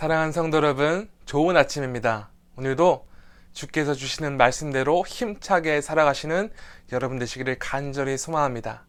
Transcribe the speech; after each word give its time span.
사랑하는 0.00 0.32
성도 0.32 0.56
여러분, 0.56 1.10
좋은 1.26 1.58
아침입니다. 1.58 2.30
오늘도 2.56 3.06
주께서 3.52 3.92
주시는 3.92 4.38
말씀대로 4.38 5.04
힘차게 5.06 5.82
살아가시는 5.82 6.50
여러분 6.92 7.18
되시기를 7.18 7.58
간절히 7.58 8.16
소망합니다. 8.16 8.86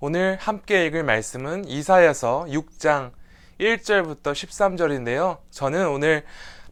오늘 0.00 0.36
함께 0.40 0.84
읽을 0.86 1.04
말씀은 1.04 1.68
이사야서 1.68 2.46
6장 2.48 3.12
1절부터 3.60 4.32
13절인데요. 4.32 5.38
저는 5.52 5.86
오늘 5.86 6.24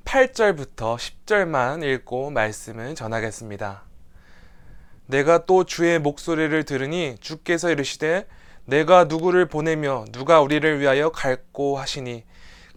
8절부터 0.05 0.97
10절만 0.97 1.85
읽고 1.85 2.31
말씀을 2.31 2.97
전하겠습니다. 2.97 3.85
내가 5.07 5.45
또 5.47 5.63
주의 5.63 6.01
목소리를 6.01 6.65
들으니 6.65 7.15
주께서 7.21 7.71
이르시되 7.71 8.27
내가 8.65 9.05
누구를 9.05 9.47
보내며 9.47 10.07
누가 10.11 10.41
우리를 10.41 10.81
위하여 10.81 11.11
갈고 11.11 11.79
하시니 11.79 12.25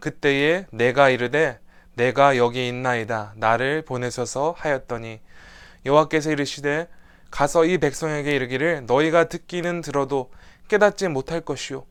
그때에 0.03 0.66
내가 0.70 1.07
이르되 1.07 1.62
내가 1.93 2.35
여기 2.35 2.67
있나이다. 2.67 3.35
나를 3.38 3.84
보내셔서 3.84 4.53
하였더니 4.57 5.21
여호와께서 5.85 6.29
이르시되 6.29 6.89
가서 7.31 7.63
이 7.63 7.77
백성에게 7.77 8.35
이르기를 8.35 8.85
너희가 8.85 9.29
듣기는 9.29 9.79
들어도 9.79 10.29
깨닫지 10.67 11.07
못할 11.07 11.39
것이요 11.39 11.85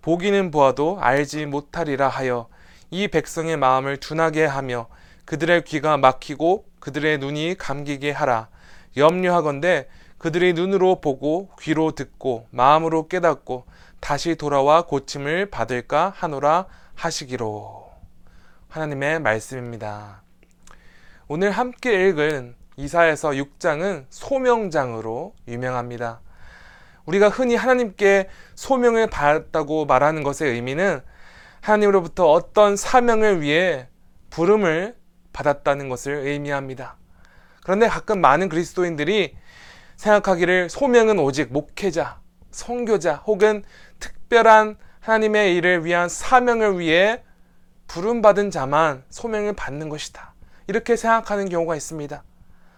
보기는 0.00 0.50
보아도 0.50 0.98
알지 1.00 1.46
못하리라 1.46 2.08
하여 2.08 2.48
이 2.90 3.06
백성의 3.06 3.56
마음을 3.58 3.98
둔하게 3.98 4.44
하며 4.44 4.88
그들의 5.24 5.62
귀가 5.62 5.96
막히고 5.96 6.64
그들의 6.80 7.18
눈이 7.18 7.54
감기게 7.60 8.10
하라. 8.10 8.48
염려하건대 8.96 9.88
그들이 10.18 10.52
눈으로 10.54 11.00
보고 11.00 11.48
귀로 11.60 11.92
듣고 11.92 12.48
마음으로 12.50 13.06
깨닫고 13.06 13.66
다시 14.00 14.34
돌아와 14.34 14.82
고침을 14.82 15.50
받을까 15.50 16.12
하노라 16.16 16.66
하시기로. 17.02 17.90
하나님의 18.68 19.18
말씀입니다. 19.20 20.22
오늘 21.26 21.50
함께 21.50 22.08
읽은 22.08 22.54
이사에서 22.76 23.30
6장은 23.30 24.06
소명장으로 24.08 25.34
유명합니다. 25.48 26.20
우리가 27.04 27.28
흔히 27.28 27.56
하나님께 27.56 28.28
소명을 28.54 29.10
받았다고 29.10 29.86
말하는 29.86 30.22
것의 30.22 30.52
의미는 30.52 31.00
하나님으로부터 31.60 32.30
어떤 32.30 32.76
사명을 32.76 33.40
위해 33.40 33.88
부름을 34.30 34.96
받았다는 35.32 35.88
것을 35.88 36.12
의미합니다. 36.12 36.96
그런데 37.64 37.88
가끔 37.88 38.20
많은 38.20 38.48
그리스도인들이 38.48 39.36
생각하기를 39.96 40.70
소명은 40.70 41.18
오직 41.18 41.52
목회자, 41.52 42.20
선교자 42.52 43.16
혹은 43.26 43.64
특별한 43.98 44.76
하나님의 45.02 45.56
일을 45.56 45.84
위한 45.84 46.08
사명을 46.08 46.78
위해 46.78 47.22
부름받은 47.88 48.52
자만 48.52 49.04
소명을 49.10 49.52
받는 49.54 49.88
것이다. 49.88 50.32
이렇게 50.68 50.94
생각하는 50.96 51.48
경우가 51.48 51.74
있습니다. 51.74 52.22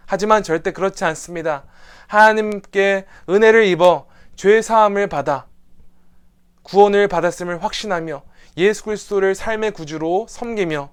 하지만 0.06 0.42
절대 0.42 0.72
그렇지 0.72 1.04
않습니다. 1.04 1.64
하나님께 2.06 3.06
은혜를 3.28 3.66
입어 3.66 4.06
죄 4.36 4.62
사함을 4.62 5.06
받아 5.06 5.46
구원을 6.62 7.08
받았음을 7.08 7.62
확신하며 7.62 8.22
예수 8.56 8.84
그리스도를 8.84 9.34
삶의 9.34 9.72
구주로 9.72 10.26
섬기며 10.28 10.90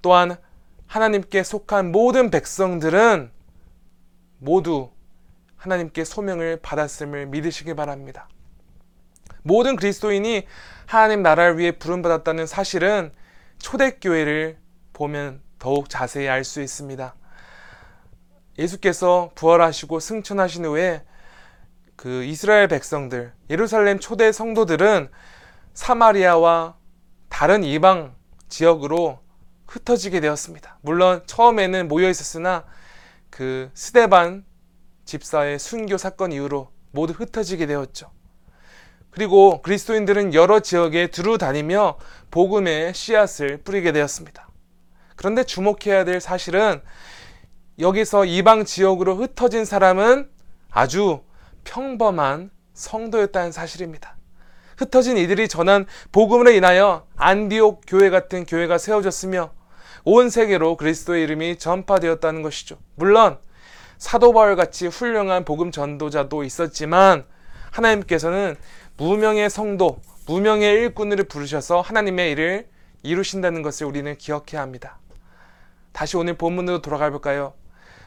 또한 0.00 0.36
하나님께 0.86 1.42
속한 1.42 1.92
모든 1.92 2.30
백성들은 2.30 3.30
모두 4.38 4.90
하나님께 5.56 6.04
소명을 6.04 6.60
받았음을 6.62 7.26
믿으시기 7.26 7.74
바랍니다. 7.74 8.26
모든 9.42 9.76
그리스도인이 9.76 10.46
하나님 10.86 11.22
나라를 11.22 11.58
위해 11.58 11.72
부름받았다는 11.72 12.46
사실은 12.46 13.12
초대교회를 13.58 14.58
보면 14.92 15.40
더욱 15.58 15.88
자세히 15.88 16.28
알 16.28 16.44
수 16.44 16.60
있습니다. 16.62 17.14
예수께서 18.58 19.30
부활하시고 19.34 20.00
승천하신 20.00 20.64
후에 20.66 21.04
그 21.96 22.24
이스라엘 22.24 22.68
백성들, 22.68 23.32
예루살렘 23.50 23.98
초대 23.98 24.32
성도들은 24.32 25.10
사마리아와 25.74 26.76
다른 27.28 27.62
이방 27.62 28.14
지역으로 28.48 29.20
흩어지게 29.66 30.20
되었습니다. 30.20 30.78
물론 30.82 31.22
처음에는 31.26 31.88
모여 31.88 32.08
있었으나 32.08 32.64
그 33.28 33.70
스데반 33.74 34.44
집사의 35.04 35.58
순교 35.58 35.96
사건 35.96 36.32
이후로 36.32 36.72
모두 36.90 37.12
흩어지게 37.12 37.66
되었죠. 37.66 38.10
그리고 39.10 39.60
그리스도인들은 39.62 40.34
여러 40.34 40.60
지역에 40.60 41.08
두루 41.08 41.38
다니며 41.38 41.98
복음의 42.30 42.94
씨앗을 42.94 43.58
뿌리게 43.58 43.92
되었습니다. 43.92 44.48
그런데 45.16 45.44
주목해야 45.44 46.04
될 46.04 46.20
사실은 46.20 46.80
여기서 47.78 48.24
이방 48.24 48.64
지역으로 48.64 49.16
흩어진 49.16 49.64
사람은 49.64 50.28
아주 50.70 51.22
평범한 51.64 52.50
성도였다는 52.74 53.52
사실입니다. 53.52 54.16
흩어진 54.76 55.18
이들이 55.18 55.48
전한 55.48 55.86
복음으로 56.12 56.50
인하여 56.52 57.06
안디옥 57.16 57.82
교회 57.86 58.08
같은 58.08 58.46
교회가 58.46 58.78
세워졌으며 58.78 59.52
온 60.04 60.30
세계로 60.30 60.76
그리스도의 60.76 61.24
이름이 61.24 61.58
전파되었다는 61.58 62.42
것이죠. 62.42 62.78
물론 62.94 63.38
사도 63.98 64.32
바울 64.32 64.56
같이 64.56 64.86
훌륭한 64.86 65.44
복음 65.44 65.70
전도자도 65.70 66.44
있었지만 66.44 67.26
하나님께서는 67.70 68.56
무명의 68.96 69.48
성도, 69.50 70.00
무명의 70.26 70.72
일꾼을 70.74 71.24
부르셔서 71.24 71.80
하나님의 71.80 72.32
일을 72.32 72.68
이루신다는 73.02 73.62
것을 73.62 73.86
우리는 73.86 74.16
기억해야 74.16 74.60
합니다. 74.60 74.98
다시 75.92 76.16
오늘 76.16 76.34
본문으로 76.34 76.82
돌아가 76.82 77.10
볼까요? 77.10 77.54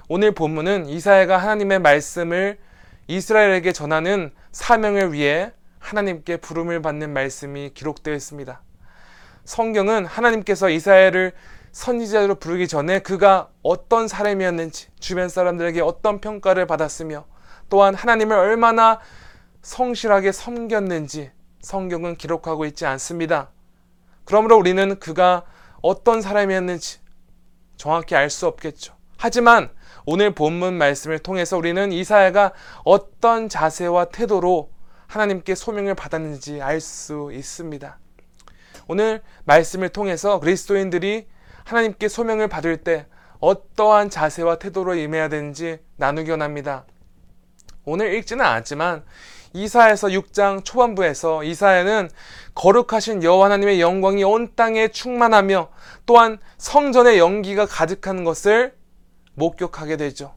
오늘 0.07 0.33
본문은 0.33 0.87
이사야가 0.87 1.37
하나님의 1.37 1.79
말씀을 1.79 2.59
이스라엘에게 3.07 3.71
전하는 3.71 4.31
사명을 4.51 5.13
위해 5.13 5.51
하나님께 5.79 6.37
부름을 6.37 6.81
받는 6.81 7.11
말씀이 7.11 7.71
기록되어 7.73 8.13
있습니다. 8.13 8.61
성경은 9.43 10.05
하나님께서 10.05 10.69
이사야를 10.69 11.33
선지자로 11.73 12.35
부르기 12.35 12.67
전에 12.67 12.99
그가 12.99 13.49
어떤 13.63 14.07
사람이었는지, 14.07 14.87
주변 14.99 15.27
사람들에게 15.27 15.81
어떤 15.81 16.21
평가를 16.21 16.67
받았으며, 16.67 17.25
또한 17.69 17.95
하나님을 17.95 18.37
얼마나 18.37 18.99
성실하게 19.63 20.31
섬겼는지 20.31 21.31
성경은 21.61 22.17
기록하고 22.17 22.65
있지 22.65 22.85
않습니다. 22.85 23.49
그러므로 24.25 24.57
우리는 24.57 24.99
그가 24.99 25.43
어떤 25.81 26.21
사람이었는지 26.21 26.99
정확히 27.77 28.15
알 28.15 28.29
수 28.29 28.45
없겠죠. 28.47 28.95
하지만 29.17 29.69
오늘 30.05 30.35
본문 30.35 30.73
말씀을 30.77 31.19
통해서 31.19 31.57
우리는 31.57 31.91
이사야가 31.91 32.51
어떤 32.83 33.47
자세와 33.47 34.05
태도로 34.05 34.69
하나님께 35.07 35.55
소명을 35.55 35.95
받았는지 35.95 36.61
알 36.61 36.81
수 36.81 37.31
있습니다. 37.33 37.97
오늘 38.87 39.21
말씀을 39.45 39.89
통해서 39.89 40.39
그리스도인들이 40.41 41.27
하나님께 41.63 42.09
소명을 42.09 42.49
받을 42.49 42.77
때 42.77 43.07
어떠한 43.39 44.09
자세와 44.09 44.59
태도로 44.59 44.95
임해야 44.95 45.29
되는지 45.29 45.79
나누기 45.95 46.31
원합니다. 46.31 46.85
오늘 47.85 48.13
읽지는 48.13 48.43
않았지만 48.43 49.05
이사에서 49.53 50.07
6장 50.09 50.65
초반부에서 50.65 51.43
이사야는 51.43 52.09
거룩하신 52.55 53.23
여호와 53.23 53.45
하나님의 53.45 53.79
영광이 53.79 54.23
온 54.23 54.51
땅에 54.55 54.87
충만하며 54.87 55.69
또한 56.05 56.39
성전의 56.57 57.19
연기가 57.19 57.65
가득한 57.65 58.23
것을 58.23 58.75
목격하게 59.35 59.97
되죠. 59.97 60.33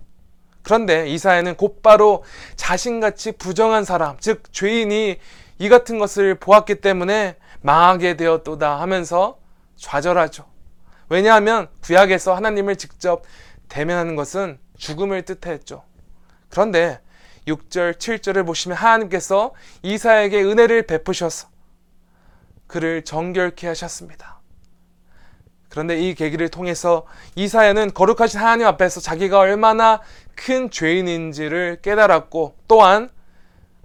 그런데 0.62 1.08
이사야는 1.08 1.56
곧바로 1.56 2.24
자신같이 2.56 3.32
부정한 3.32 3.84
사람, 3.84 4.16
즉 4.18 4.42
죄인이 4.52 5.18
이 5.58 5.68
같은 5.68 5.98
것을 5.98 6.34
보았기 6.34 6.80
때문에 6.80 7.36
망하게 7.62 8.16
되었도다 8.16 8.80
하면서 8.80 9.38
좌절하죠. 9.76 10.44
왜냐하면 11.08 11.68
구약에서 11.82 12.34
하나님을 12.34 12.76
직접 12.76 13.22
대면하는 13.68 14.16
것은 14.16 14.58
죽음을 14.76 15.22
뜻했죠. 15.22 15.84
그런데 16.48 17.00
6절, 17.46 17.94
7절을 17.94 18.44
보시면 18.46 18.76
하나님께서 18.76 19.54
이사에게 19.82 20.42
은혜를 20.42 20.86
베푸셔서 20.86 21.48
그를 22.66 23.02
정결케 23.02 23.66
하셨습니다. 23.68 24.40
그런데 25.68 26.00
이 26.00 26.14
계기를 26.14 26.48
통해서 26.48 27.06
이사야는 27.34 27.92
거룩하신 27.92 28.40
하나님 28.40 28.66
앞에서 28.66 29.00
자기가 29.00 29.38
얼마나 29.38 30.00
큰 30.34 30.70
죄인인지를 30.70 31.80
깨달았고 31.82 32.56
또한 32.66 33.10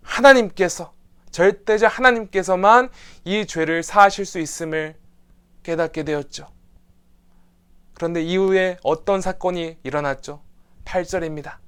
하나님께서 0.01 0.93
절대적 1.31 1.97
하나님께서만 1.97 2.89
이 3.25 3.45
죄를 3.45 3.83
사하실 3.83 4.25
수 4.25 4.39
있음을 4.39 4.95
깨닫게 5.63 6.03
되었죠. 6.03 6.47
그런데 7.93 8.21
이후에 8.21 8.77
어떤 8.83 9.21
사건이 9.21 9.77
일어났죠? 9.83 10.41
8절입니다. 10.85 11.60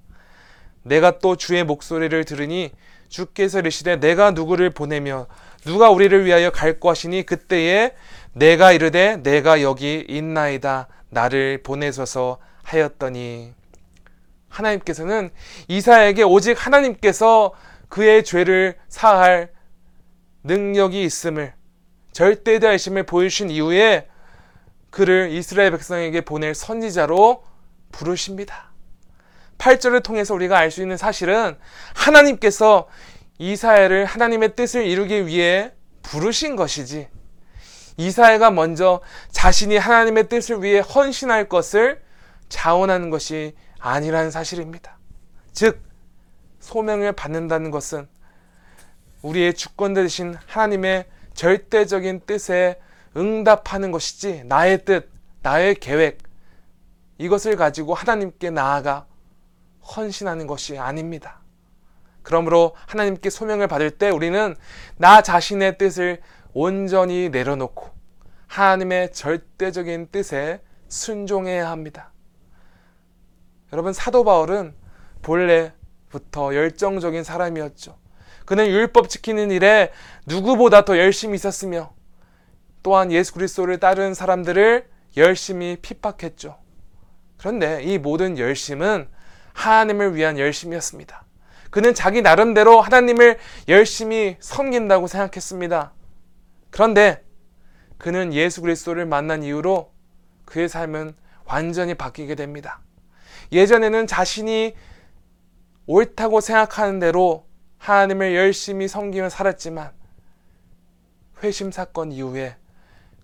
내가 0.84 1.20
또 1.20 1.36
주의 1.36 1.64
목소리를 1.64 2.24
들으니 2.26 2.72
주께서 3.10 3.60
이르시되 3.60 4.00
내가 4.00 4.32
누구를 4.32 4.70
보내며 4.70 5.28
누가 5.66 5.90
우리를 5.90 6.26
위하여 6.26 6.50
갈 6.52 6.80
것이니 6.80 7.26
그때에 7.26 7.94
내가 8.34 8.72
이르되 8.72 9.18
내가 9.18 9.62
여기 9.62 10.04
있나이다 10.08 10.88
나를 11.10 11.62
보내소서 11.64 12.40
하였더니 12.64 13.54
하나님께서는 14.50 15.32
이사에게 15.68 16.24
오직 16.24 16.66
하나님께서 16.66 17.54
그의 17.88 18.24
죄를 18.24 18.76
사할 18.90 19.52
능력이 20.44 21.04
있음을 21.04 21.54
절대자이심을 22.12 23.04
보여주신 23.04 23.50
이후에 23.50 24.08
그를 24.90 25.32
이스라엘 25.32 25.72
백성에게 25.72 26.22
보낼 26.22 26.54
선지자로 26.54 27.44
부르십니다. 27.92 28.73
8절을 29.58 30.04
통해서 30.04 30.34
우리가 30.34 30.58
알 30.58 30.72
수 30.72 30.82
있는 30.82 30.98
사실은 30.98 31.56
하나님께서 31.94 32.88
이사야를 33.38 34.06
하나님의 34.06 34.56
뜻을 34.56 34.86
이루기 34.86 35.28
위해 35.28 35.72
부르신 36.02 36.56
것이지 36.56 37.08
이사야가 37.98 38.52
먼저 38.52 39.02
자신이 39.32 39.78
하나님의 39.78 40.30
뜻을 40.30 40.64
위해 40.64 40.80
헌신할 40.80 41.50
것을 41.50 42.02
자원하는 42.50 43.10
것이 43.10 43.56
아니라는 43.80 44.32
사실입니다. 44.32 44.98
즉 45.52 45.82
소명을 46.60 47.14
받는다는 47.14 47.72
것은 47.72 48.08
우리의 49.22 49.54
주권 49.54 49.94
되신 49.94 50.36
하나님의 50.48 51.06
절대적인 51.34 52.22
뜻에 52.26 52.80
응답하는 53.16 53.92
것이지 53.92 54.44
나의 54.46 54.86
뜻, 54.86 55.10
나의 55.42 55.76
계획 55.76 56.20
이것을 57.18 57.56
가지고 57.56 57.94
하나님께 57.94 58.50
나아가 58.50 59.06
헌신하는 59.96 60.48
것이 60.48 60.78
아닙니다. 60.78 61.42
그러므로 62.22 62.74
하나님께 62.88 63.30
소명을 63.30 63.68
받을 63.68 63.92
때 63.92 64.10
우리는 64.10 64.56
나 64.98 65.22
자신의 65.22 65.78
뜻을 65.78 66.22
온전히 66.54 67.30
내려놓고 67.30 67.90
하나님의 68.48 69.12
절대적인 69.12 70.10
뜻에 70.12 70.62
순종해야 70.88 71.70
합니다. 71.70 72.12
여러분 73.74 73.92
사도 73.94 74.24
바울은 74.24 74.76
본래부터 75.22 76.56
열정적인 76.56 77.24
사람이었죠. 77.24 77.98
그는 78.46 78.68
율법 78.68 79.10
지키는 79.10 79.52
일에 79.52 79.92
누구보다 80.28 80.86
더 80.86 80.98
열심히 80.98 81.36
있었으며 81.36 81.94
또한 82.84 83.12
예수 83.12 83.34
그리스도를 83.34 83.80
따르는 83.80 84.14
사람들을 84.14 84.88
열심히 85.18 85.78
핍박했죠. 85.82 86.58
그런데 87.38 87.82
이 87.84 87.98
모든 87.98 88.38
열심은 88.38 89.08
하나님을 89.54 90.16
위한 90.16 90.38
열심이었습니다. 90.38 91.24
그는 91.70 91.94
자기 91.94 92.22
나름대로 92.22 92.82
하나님을 92.82 93.40
열심히 93.68 94.38
섬긴다고 94.40 95.08
생각했습니다. 95.08 95.94
그런데 96.70 97.24
그는 97.98 98.34
예수 98.34 98.62
그리스도를 98.62 99.06
만난 99.06 99.44
이후로 99.44 99.92
그의 100.46 100.70
삶은 100.70 101.16
완전히 101.46 101.94
바뀌게 101.94 102.36
됩니다. 102.36 102.82
예전에는 103.52 104.08
자신이 104.08 104.76
옳다고 105.86 106.42
생각하는 106.42 107.00
대로 107.00 107.46
하나님을 107.78 108.36
열심히 108.36 108.88
섬기며 108.88 109.30
살았지만 109.30 109.92
회심 111.44 111.72
사건 111.72 112.12
이후에 112.12 112.56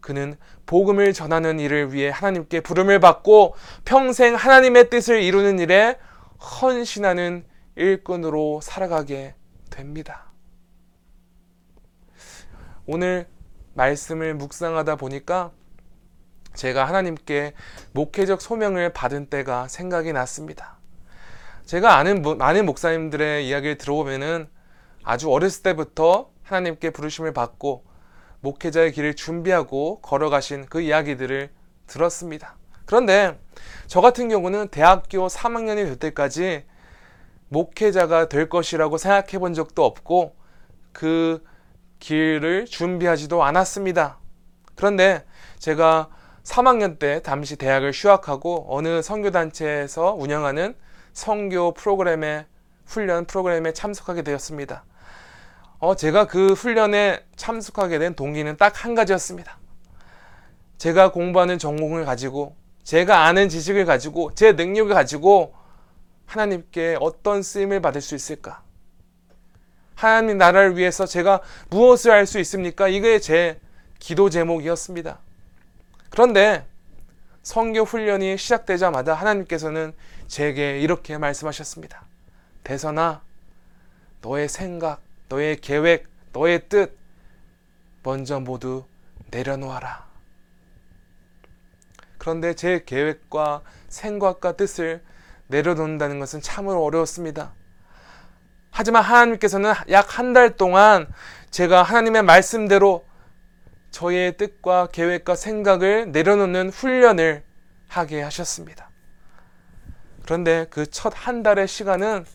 그는 0.01 0.35
복음을 0.65 1.13
전하는 1.13 1.59
일을 1.59 1.93
위해 1.93 2.09
하나님께 2.09 2.61
부름을 2.61 2.99
받고 2.99 3.55
평생 3.85 4.35
하나님의 4.35 4.89
뜻을 4.89 5.21
이루는 5.21 5.59
일에 5.59 5.97
헌신하는 6.39 7.45
일꾼으로 7.75 8.61
살아가게 8.61 9.35
됩니다. 9.69 10.31
오늘 12.85 13.27
말씀을 13.73 14.33
묵상하다 14.33 14.95
보니까 14.95 15.51
제가 16.53 16.85
하나님께 16.85 17.53
목회적 17.93 18.41
소명을 18.41 18.93
받은 18.93 19.27
때가 19.27 19.67
생각이 19.67 20.11
났습니다. 20.11 20.77
제가 21.65 21.97
아는 21.97 22.23
많은 22.37 22.65
목사님들의 22.65 23.47
이야기를 23.47 23.77
들어보면은 23.77 24.49
아주 25.03 25.31
어렸을 25.31 25.63
때부터 25.63 26.31
하나님께 26.43 26.89
부르심을 26.89 27.33
받고 27.33 27.85
목회자의 28.41 28.91
길을 28.91 29.15
준비하고 29.15 30.01
걸어가신 30.01 30.65
그 30.65 30.81
이야기들을 30.81 31.51
들었습니다. 31.87 32.58
그런데 32.89 33.39
저 33.85 34.01
같은 34.01 34.29
경우는 34.29 34.69
대학교 34.69 35.27
3학년이 35.27 35.85
될 35.85 35.95
때까지 35.97 36.65
목회자가 37.49 38.29
될 38.29 38.49
것이라고 38.49 38.97
생각해 38.97 39.37
본 39.37 39.53
적도 39.53 39.85
없고 39.85 40.35
그 40.91 41.45
길을 41.99 42.65
준비하지도 42.65 43.43
않았습니다. 43.43 44.17
그런데 44.73 45.23
제가 45.59 46.09
3학년 46.43 46.97
때 46.97 47.21
잠시 47.21 47.57
대학을 47.57 47.91
휴학하고 47.91 48.65
어느 48.75 49.03
선교단체에서 49.03 50.15
운영하는 50.15 50.73
선교 51.13 51.75
프로그램에 51.75 52.47
훈련 52.87 53.25
프로그램에 53.25 53.71
참석하게 53.71 54.23
되었습니다. 54.23 54.83
어, 55.77 55.93
제가 55.93 56.25
그 56.25 56.53
훈련에 56.53 57.23
참석하게 57.35 57.99
된 57.99 58.15
동기는 58.15 58.57
딱 58.57 58.83
한 58.83 58.95
가지였습니다. 58.95 59.59
제가 60.79 61.11
공부하는 61.11 61.59
전공을 61.59 62.03
가지고 62.05 62.57
제가 62.89 63.27
아는 63.27 63.49
지식을 63.49 63.85
가지고 63.85 64.33
제 64.33 64.53
능력을 64.53 64.91
가지고 64.95 65.53
하나님께 66.25 66.97
어떤 66.99 67.43
쓰임을 67.43 67.83
받을 67.83 68.01
수 68.01 68.15
있을까? 68.15 68.63
하나님 69.93 70.39
나라를 70.39 70.75
위해서 70.75 71.05
제가 71.05 71.41
무엇을 71.69 72.09
할 72.09 72.25
수 72.25 72.39
있습니까? 72.39 72.87
이게 72.87 73.19
제 73.19 73.59
기도 73.99 74.31
제목이었습니다. 74.31 75.19
그런데 76.09 76.65
성교 77.43 77.83
훈련이 77.83 78.39
시작되자마자 78.39 79.13
하나님께서는 79.13 79.93
제게 80.27 80.79
이렇게 80.79 81.19
말씀하셨습니다. 81.19 82.07
대선아, 82.63 83.21
너의 84.23 84.49
생각, 84.49 85.03
너의 85.27 85.57
계획, 85.61 86.07
너의 86.33 86.67
뜻, 86.69 86.97
먼저 88.01 88.39
모두 88.39 88.85
내려놓아라. 89.29 90.08
그런데 92.19 92.53
제 92.53 92.83
계획과 92.85 93.63
생각과 93.87 94.51
뜻을 94.51 95.01
내려놓는다는 95.47 96.19
것은 96.19 96.41
참으로 96.41 96.83
어려웠습니다. 96.83 97.53
하지만 98.69 99.03
하나님께서는 99.03 99.73
약 99.89 100.19
한 100.19 100.33
달 100.33 100.55
동안 100.55 101.07
제가 101.49 101.81
하나님의 101.81 102.21
말씀대로 102.21 103.03
저의 103.89 104.37
뜻과 104.37 104.89
계획과 104.91 105.33
생각을 105.33 106.11
내려놓는 106.11 106.69
훈련을 106.69 107.43
하게 107.87 108.21
하셨습니다. 108.21 108.89
그런데 110.23 110.67
그 110.69 110.81
첫 110.83 111.09
한 111.15 111.41
달의 111.41 111.67
시간은 111.67 112.25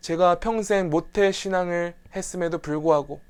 제가 0.00 0.36
평생 0.36 0.88
모태 0.88 1.32
신앙을 1.32 1.94
했음에도 2.14 2.58
불구하고 2.58 3.20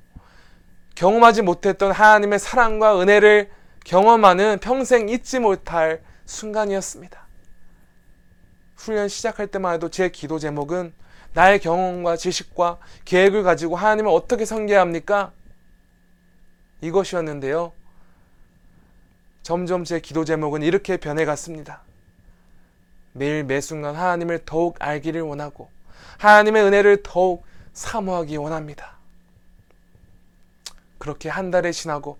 경험하지 0.95 1.41
못했던 1.41 1.91
하나님의 1.91 2.37
사랑과 2.37 3.01
은혜를 3.01 3.49
경험하는 3.83 4.59
평생 4.59 5.09
잊지 5.09 5.39
못할 5.39 6.01
순간이었습니다. 6.25 7.27
훈련 8.75 9.07
시작할 9.07 9.47
때만 9.47 9.75
해도 9.75 9.89
제 9.89 10.09
기도 10.09 10.39
제목은 10.39 10.93
나의 11.33 11.59
경험과 11.59 12.17
지식과 12.17 12.79
계획을 13.05 13.43
가지고 13.43 13.75
하나님을 13.75 14.11
어떻게 14.11 14.45
섬겨야 14.45 14.81
합니까? 14.81 15.31
이것이었는데요. 16.81 17.73
점점 19.43 19.83
제 19.83 19.99
기도 19.99 20.25
제목은 20.25 20.61
이렇게 20.61 20.97
변해갔습니다. 20.97 21.81
매일 23.13 23.43
매 23.43 23.61
순간 23.61 23.95
하나님을 23.95 24.45
더욱 24.45 24.77
알기를 24.79 25.21
원하고 25.21 25.69
하나님의 26.17 26.63
은혜를 26.63 27.03
더욱 27.03 27.43
사모하기 27.73 28.37
원합니다. 28.37 28.97
그렇게 30.97 31.29
한 31.29 31.51
달이 31.51 31.73
지나고 31.73 32.17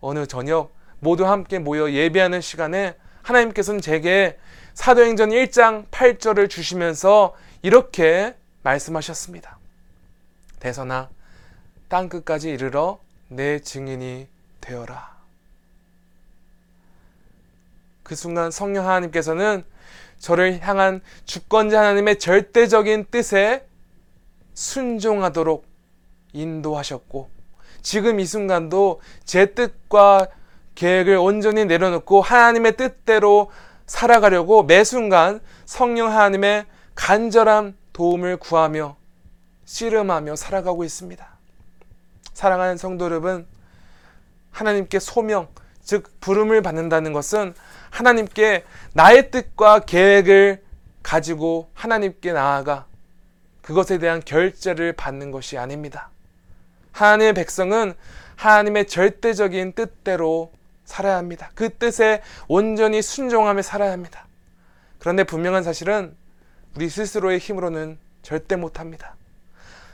어느 0.00 0.26
저녁 0.26 0.74
모두 1.00 1.26
함께 1.26 1.58
모여 1.58 1.90
예배하는 1.90 2.40
시간에 2.40 2.96
하나님께서는 3.22 3.80
제게 3.80 4.38
사도행전 4.74 5.30
1장 5.30 5.88
8절을 5.90 6.48
주시면서 6.48 7.34
이렇게 7.62 8.34
말씀하셨습니다. 8.62 9.58
대선아 10.60 11.10
땅 11.88 12.08
끝까지 12.08 12.50
이르러 12.50 13.00
내 13.28 13.58
증인이 13.60 14.28
되어라. 14.60 15.18
그 18.02 18.14
순간 18.14 18.50
성령 18.50 18.86
하나님께서는 18.86 19.64
저를 20.18 20.60
향한 20.60 21.00
주권자 21.24 21.78
하나님의 21.78 22.18
절대적인 22.18 23.06
뜻에 23.10 23.66
순종하도록 24.54 25.64
인도하셨고 26.32 27.37
지금 27.82 28.20
이 28.20 28.26
순간도 28.26 29.00
제 29.24 29.46
뜻과 29.46 30.28
계획을 30.74 31.16
온전히 31.16 31.64
내려놓고 31.64 32.20
하나님의 32.20 32.76
뜻대로 32.76 33.50
살아가려고 33.86 34.62
매 34.62 34.84
순간 34.84 35.40
성령 35.64 36.12
하나님의 36.12 36.66
간절한 36.94 37.76
도움을 37.92 38.36
구하며 38.36 38.96
씨름하며 39.64 40.36
살아가고 40.36 40.84
있습니다. 40.84 41.26
사랑하는 42.32 42.76
성도 42.76 43.06
여러분, 43.06 43.46
하나님께 44.50 44.98
소명, 45.00 45.48
즉 45.82 46.08
부름을 46.20 46.62
받는다는 46.62 47.12
것은 47.12 47.54
하나님께 47.90 48.64
나의 48.92 49.30
뜻과 49.30 49.80
계획을 49.80 50.62
가지고 51.02 51.70
하나님께 51.74 52.32
나아가 52.32 52.86
그것에 53.62 53.98
대한 53.98 54.22
결제를 54.24 54.92
받는 54.92 55.30
것이 55.30 55.58
아닙니다. 55.58 56.10
하나님의 56.98 57.32
백성은 57.34 57.94
하나님의 58.34 58.86
절대적인 58.86 59.72
뜻대로 59.72 60.50
살아야 60.84 61.16
합니다. 61.16 61.50
그 61.54 61.70
뜻에 61.70 62.22
온전히 62.48 63.02
순종하며 63.02 63.62
살아야 63.62 63.92
합니다. 63.92 64.26
그런데 64.98 65.22
분명한 65.22 65.62
사실은 65.62 66.16
우리 66.74 66.88
스스로의 66.88 67.38
힘으로는 67.38 67.98
절대 68.22 68.56
못합니다. 68.56 69.14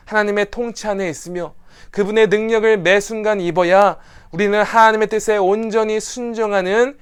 하나님의 0.06 0.50
통치 0.50 0.86
안에 0.86 1.08
있으며 1.08 1.54
그분의 1.90 2.28
능력을 2.28 2.78
매 2.78 3.00
순간 3.00 3.40
입어야 3.40 3.98
우리는 4.30 4.62
하나님의 4.62 5.08
뜻에 5.08 5.36
온전히 5.36 6.00
순종하는 6.00 6.98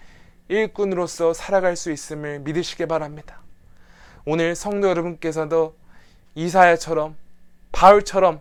일꾼으로서 0.48 1.32
살아갈 1.32 1.76
수 1.76 1.92
있음을 1.92 2.40
믿으시기 2.40 2.86
바랍니다. 2.86 3.40
오늘 4.24 4.54
성도 4.54 4.88
여러분께서도 4.88 5.76
이사야처럼 6.34 7.16
바울처럼 7.72 8.40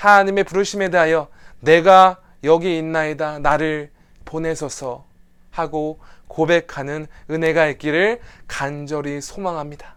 하나님의 0.00 0.44
부르심에 0.44 0.88
대하여 0.88 1.28
내가 1.60 2.20
여기 2.42 2.78
있나이다 2.78 3.40
나를 3.40 3.90
보내소서 4.24 5.04
하고 5.50 6.00
고백하는 6.26 7.06
은혜가 7.30 7.66
있기를 7.68 8.20
간절히 8.48 9.20
소망합니다. 9.20 9.96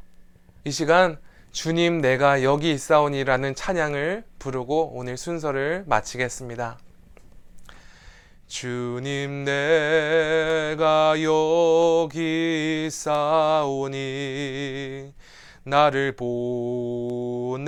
이 0.65 0.71
시간 0.71 1.17
주님 1.51 2.01
내가 2.01 2.43
여기 2.43 2.71
있사오니라는 2.71 3.55
찬양을 3.55 4.25
부르고 4.39 4.91
오늘 4.93 5.15
순서를 5.15 5.83
마치겠습니다. 5.87 6.79
주님 8.47 9.45
내가 9.45 11.15
여기 11.21 12.85
있사오니 12.87 13.93
나를 15.65 16.15
보내소서. 16.15 17.63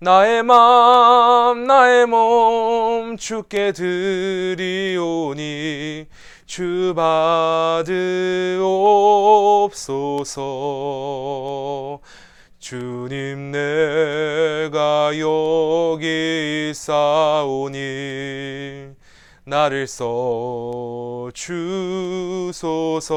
나의 0.00 0.42
맘 0.44 1.64
나의 1.64 2.06
몸 2.06 3.16
주께 3.16 3.72
드리오니 3.72 4.58
주 6.46 6.94
받으옵소서. 6.96 7.88
주님 12.58 13.52
내가 13.52 15.12
여기 15.18 16.70
있사오니 16.70 17.78
나를 19.48 19.86
써 19.86 21.30
주소서. 21.32 23.14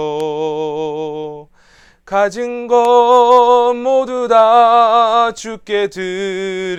가진 2.06 2.68
것 2.68 3.74
모두 3.76 4.30
다 4.30 5.34
주께 5.34 5.88
드리오니 5.88 6.78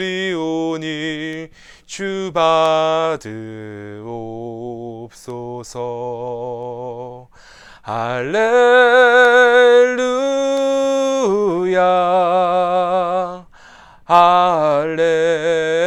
주 1.87 2.31
받으옵소서. 2.33 3.29
할렐루야. 7.83 8.23
할렐루야 14.05 15.82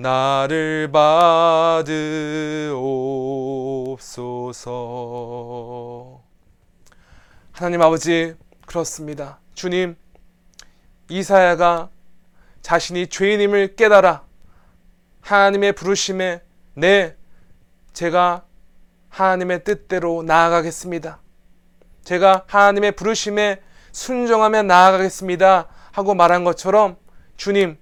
나를 0.00 0.90
받으옵소서 0.92 1.92
하나님 7.52 7.82
아버지 7.82 8.34
그렇습니다 8.66 9.38
주님 9.54 9.96
이사야가 11.08 11.90
자신이 12.62 13.08
죄인임을 13.08 13.76
깨달아 13.76 14.24
하나님의 15.20 15.72
부르심에 15.74 16.42
네 16.74 17.16
제가 17.92 18.44
하나님의 19.10 19.64
뜻대로 19.64 20.22
나아가겠습니다. 20.22 21.20
제가 22.04 22.44
하나님의 22.46 22.92
부르심에 22.92 23.60
순종하며 23.92 24.62
나아가겠습니다. 24.62 25.66
하고 25.92 26.14
말한 26.14 26.44
것처럼 26.44 26.96
주님, 27.36 27.76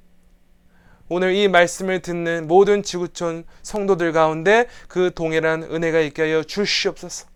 오늘 1.09 1.35
이 1.35 1.49
말씀을 1.49 2.00
듣는 2.00 2.47
모든 2.47 2.83
지구촌 2.83 3.45
성도들 3.62 4.12
가운데 4.12 4.67
그 4.88 5.12
동일한 5.15 5.62
은혜가 5.62 6.00
있게 6.00 6.23
하여 6.23 6.43
주시옵소서. 6.43 7.27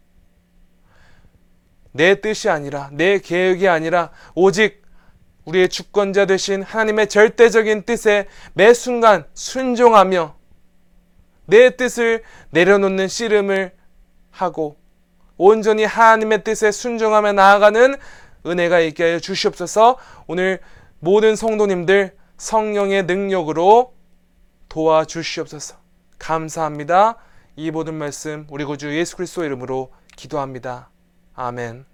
내 1.93 2.21
뜻이 2.21 2.49
아니라, 2.49 2.91
내 2.93 3.19
계획이 3.19 3.69
아니라, 3.69 4.11
오직 4.35 4.83
우리의 5.45 5.69
주권자 5.69 6.26
되신 6.26 6.62
하나님의 6.62 7.09
절대적인 7.09 7.83
뜻에 7.83 8.26
매 8.55 8.73
순간 8.75 9.25
순종하며 9.35 10.37
내 11.47 11.76
뜻을 11.76 12.23
내려놓는 12.50 13.09
씨름을 13.09 13.73
하고 14.31 14.76
온전히 15.37 15.85
하나님의 15.85 16.45
뜻에 16.45 16.71
순종하며 16.71 17.33
나아가는 17.33 17.97
은혜가 18.47 18.81
있게 18.81 19.02
하여 19.02 19.19
주시옵소서 19.19 19.99
오늘 20.26 20.61
모든 21.00 21.35
성도님들 21.35 22.17
성령의 22.42 23.04
능력으로 23.04 23.94
도와주시옵소서 24.68 25.76
감사합니다. 26.18 27.16
이 27.54 27.70
모든 27.70 27.94
말씀 27.94 28.49
우리 28.50 28.64
구주 28.64 28.92
예수 28.99 29.14
그리스도 29.16 29.44
이름으로 29.44 29.92
기도합니다. 30.16 30.90
아멘. 31.34 31.91